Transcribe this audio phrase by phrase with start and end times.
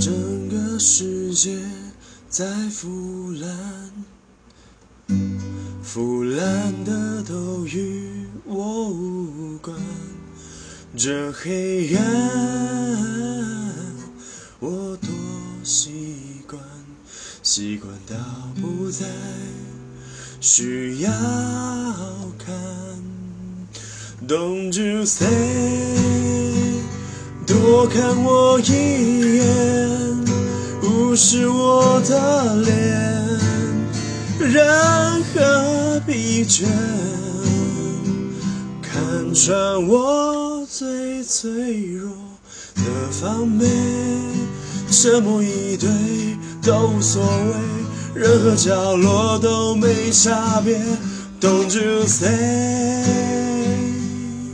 [0.00, 1.58] 整个世界
[2.26, 3.92] 在腐烂，
[5.82, 9.76] 腐烂的都与我无关。
[10.96, 12.02] 这黑暗，
[14.58, 15.10] 我多
[15.62, 16.58] 习惯，
[17.42, 18.16] 习惯到
[18.58, 19.04] 不再
[20.40, 21.10] 需要
[22.38, 22.56] 看。
[24.26, 25.99] Don't you say，
[27.80, 29.46] 多看我一眼，
[30.82, 33.40] 无视我的脸，
[34.38, 36.66] 任何疲倦，
[38.82, 39.56] 看穿
[39.88, 40.66] 我。
[40.68, 42.12] 最脆弱
[42.76, 43.66] 的防备，
[44.90, 45.88] 沉默以对
[46.62, 50.78] 都无所谓，任何角落都没差别。
[51.40, 53.09] Don't you say？